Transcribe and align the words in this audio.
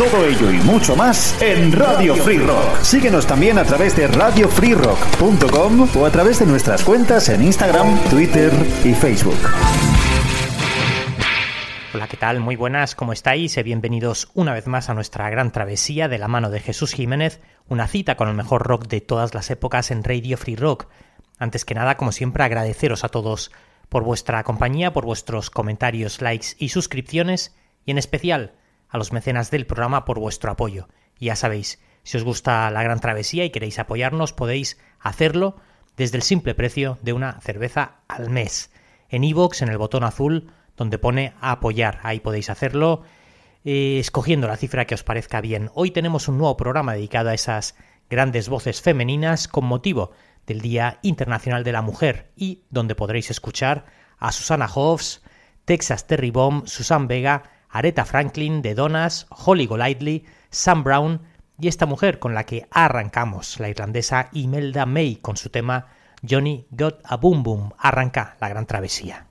Todo 0.00 0.24
ello 0.24 0.50
y 0.50 0.56
mucho 0.62 0.96
más 0.96 1.36
en 1.42 1.72
Radio 1.72 2.14
Free 2.14 2.38
Rock. 2.38 2.80
Síguenos 2.80 3.26
también 3.26 3.58
a 3.58 3.64
través 3.64 3.94
de 3.94 4.06
radiofreerock.com 4.06 5.88
o 5.94 6.06
a 6.06 6.10
través 6.10 6.38
de 6.38 6.46
nuestras 6.46 6.82
cuentas 6.82 7.28
en 7.28 7.42
Instagram, 7.42 8.02
Twitter 8.08 8.50
y 8.82 8.94
Facebook. 8.94 9.36
Hola, 11.92 12.08
¿qué 12.08 12.16
tal? 12.16 12.40
Muy 12.40 12.56
buenas, 12.56 12.94
¿cómo 12.94 13.12
estáis? 13.12 13.58
Y 13.58 13.62
bienvenidos 13.62 14.30
una 14.32 14.54
vez 14.54 14.66
más 14.66 14.88
a 14.88 14.94
nuestra 14.94 15.28
gran 15.28 15.52
travesía 15.52 16.08
de 16.08 16.16
la 16.16 16.28
mano 16.28 16.48
de 16.48 16.60
Jesús 16.60 16.94
Jiménez, 16.94 17.42
una 17.68 17.86
cita 17.86 18.16
con 18.16 18.30
el 18.30 18.34
mejor 18.34 18.62
rock 18.62 18.86
de 18.86 19.02
todas 19.02 19.34
las 19.34 19.50
épocas 19.50 19.90
en 19.90 20.02
Radio 20.02 20.38
Free 20.38 20.56
Rock. 20.56 20.86
Antes 21.38 21.66
que 21.66 21.74
nada, 21.74 21.98
como 21.98 22.12
siempre, 22.12 22.42
agradeceros 22.42 23.04
a 23.04 23.10
todos 23.10 23.52
por 23.90 24.02
vuestra 24.02 24.44
compañía, 24.44 24.94
por 24.94 25.04
vuestros 25.04 25.50
comentarios, 25.50 26.22
likes 26.22 26.56
y 26.58 26.70
suscripciones, 26.70 27.54
y 27.84 27.90
en 27.90 27.98
especial 27.98 28.54
a 28.90 28.98
los 28.98 29.12
mecenas 29.12 29.50
del 29.50 29.66
programa 29.66 30.04
por 30.04 30.18
vuestro 30.18 30.50
apoyo. 30.50 30.88
Y 31.18 31.26
ya 31.26 31.36
sabéis, 31.36 31.80
si 32.02 32.16
os 32.16 32.24
gusta 32.24 32.70
la 32.70 32.82
gran 32.82 33.00
travesía 33.00 33.44
y 33.44 33.50
queréis 33.50 33.78
apoyarnos, 33.78 34.32
podéis 34.32 34.78
hacerlo 34.98 35.56
desde 35.96 36.16
el 36.16 36.22
simple 36.22 36.54
precio 36.54 36.98
de 37.02 37.12
una 37.12 37.40
cerveza 37.40 38.00
al 38.08 38.30
mes. 38.30 38.70
En 39.08 39.24
iVoox, 39.24 39.62
en 39.62 39.68
el 39.68 39.78
botón 39.78 40.04
azul, 40.04 40.52
donde 40.76 40.98
pone 40.98 41.34
apoyar. 41.40 42.00
Ahí 42.02 42.20
podéis 42.20 42.50
hacerlo 42.50 43.02
eh, 43.64 43.98
escogiendo 43.98 44.48
la 44.48 44.56
cifra 44.56 44.86
que 44.86 44.94
os 44.94 45.02
parezca 45.02 45.40
bien. 45.40 45.70
Hoy 45.74 45.90
tenemos 45.90 46.28
un 46.28 46.38
nuevo 46.38 46.56
programa 46.56 46.94
dedicado 46.94 47.28
a 47.28 47.34
esas 47.34 47.76
grandes 48.08 48.48
voces 48.48 48.80
femeninas 48.80 49.46
con 49.46 49.66
motivo 49.66 50.12
del 50.46 50.62
Día 50.62 50.98
Internacional 51.02 51.64
de 51.64 51.72
la 51.72 51.82
Mujer 51.82 52.32
y 52.34 52.64
donde 52.70 52.94
podréis 52.94 53.30
escuchar 53.30 53.84
a 54.18 54.32
Susana 54.32 54.70
Hoffs, 54.74 55.22
Texas 55.64 56.06
Terry 56.06 56.30
Bomb, 56.30 56.66
Susan 56.66 57.06
Vega, 57.06 57.44
Aretha 57.70 58.04
Franklin, 58.04 58.62
The 58.62 58.74
Donas, 58.74 59.26
Holly 59.30 59.66
Golightly, 59.66 60.24
Sam 60.50 60.82
Brown 60.82 61.22
y 61.58 61.68
esta 61.68 61.86
mujer 61.86 62.18
con 62.18 62.34
la 62.34 62.44
que 62.44 62.66
arrancamos, 62.70 63.60
la 63.60 63.68
irlandesa 63.68 64.28
Imelda 64.32 64.86
May 64.86 65.16
con 65.16 65.36
su 65.36 65.50
tema 65.50 65.88
Johnny 66.28 66.66
Got 66.70 67.00
a 67.04 67.16
Boom 67.16 67.42
Boom. 67.42 67.72
Arranca 67.78 68.36
la 68.40 68.48
gran 68.48 68.66
travesía. 68.66 69.26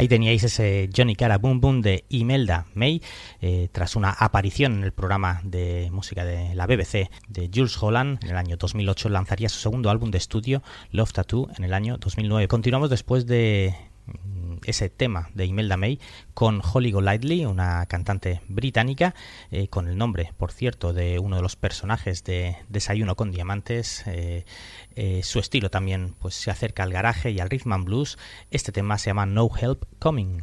Ahí 0.00 0.08
teníais 0.08 0.42
ese 0.42 0.88
Johnny 0.96 1.14
Cara 1.14 1.36
Boom 1.36 1.60
Boom 1.60 1.82
de 1.82 2.06
Imelda 2.08 2.64
May, 2.72 3.02
eh, 3.42 3.68
tras 3.70 3.96
una 3.96 4.08
aparición 4.08 4.78
en 4.78 4.84
el 4.84 4.92
programa 4.92 5.42
de 5.44 5.90
música 5.92 6.24
de 6.24 6.54
la 6.54 6.66
BBC 6.66 7.10
de 7.28 7.50
Jules 7.54 7.76
Holland 7.82 8.18
en 8.24 8.30
el 8.30 8.38
año 8.38 8.56
2008, 8.56 9.10
lanzaría 9.10 9.50
su 9.50 9.58
segundo 9.58 9.90
álbum 9.90 10.10
de 10.10 10.16
estudio, 10.16 10.62
Love 10.90 11.12
Tattoo, 11.12 11.50
en 11.54 11.64
el 11.64 11.74
año 11.74 11.98
2009. 11.98 12.48
Continuamos 12.48 12.88
después 12.88 13.26
de 13.26 13.74
ese 14.64 14.88
tema 14.88 15.30
de 15.34 15.46
Imelda 15.46 15.76
May 15.76 16.00
con 16.34 16.60
Holly 16.62 16.90
Golightly, 16.90 17.44
una 17.46 17.86
cantante 17.86 18.42
británica, 18.48 19.14
eh, 19.50 19.68
con 19.68 19.88
el 19.88 19.96
nombre, 19.96 20.32
por 20.36 20.52
cierto, 20.52 20.92
de 20.92 21.18
uno 21.18 21.36
de 21.36 21.42
los 21.42 21.56
personajes 21.56 22.24
de 22.24 22.56
Desayuno 22.68 23.16
con 23.16 23.30
Diamantes. 23.30 24.04
Eh, 24.06 24.44
eh, 24.96 25.22
su 25.22 25.38
estilo 25.38 25.70
también 25.70 26.14
pues, 26.18 26.34
se 26.34 26.50
acerca 26.50 26.82
al 26.82 26.92
garaje 26.92 27.30
y 27.30 27.40
al 27.40 27.50
rhythm 27.50 27.72
and 27.72 27.84
blues. 27.84 28.18
Este 28.50 28.72
tema 28.72 28.98
se 28.98 29.10
llama 29.10 29.26
No 29.26 29.48
Help 29.60 29.84
Coming. 29.98 30.42